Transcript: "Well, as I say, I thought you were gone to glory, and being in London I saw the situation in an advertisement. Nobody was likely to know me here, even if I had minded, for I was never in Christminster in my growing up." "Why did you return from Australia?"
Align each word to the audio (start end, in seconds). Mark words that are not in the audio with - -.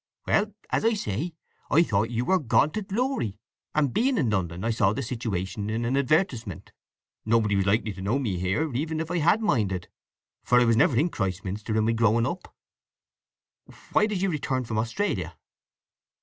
"Well, 0.25 0.55
as 0.71 0.83
I 0.83 0.93
say, 0.95 1.35
I 1.69 1.83
thought 1.83 2.09
you 2.09 2.25
were 2.25 2.39
gone 2.39 2.71
to 2.71 2.81
glory, 2.81 3.37
and 3.75 3.93
being 3.93 4.17
in 4.17 4.31
London 4.31 4.63
I 4.63 4.71
saw 4.71 4.93
the 4.93 5.03
situation 5.03 5.69
in 5.69 5.85
an 5.85 5.95
advertisement. 5.95 6.71
Nobody 7.23 7.55
was 7.55 7.67
likely 7.67 7.93
to 7.93 8.01
know 8.01 8.17
me 8.17 8.39
here, 8.39 8.73
even 8.73 8.99
if 8.99 9.11
I 9.11 9.19
had 9.19 9.41
minded, 9.43 9.89
for 10.43 10.59
I 10.59 10.65
was 10.65 10.75
never 10.75 10.97
in 10.97 11.09
Christminster 11.11 11.77
in 11.77 11.85
my 11.85 11.91
growing 11.91 12.25
up." 12.25 12.51
"Why 13.91 14.07
did 14.07 14.23
you 14.23 14.31
return 14.31 14.63
from 14.63 14.79
Australia?" 14.79 15.37